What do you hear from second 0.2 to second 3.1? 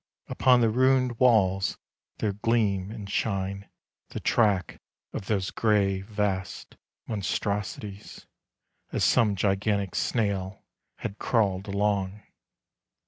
Upon the ruined walls there gleam and